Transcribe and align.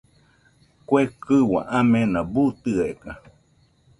Kue 0.87 1.01
kɨua 1.23 1.61
amena 1.77 2.19
buu 2.33 2.49
tɨeka. 2.61 3.11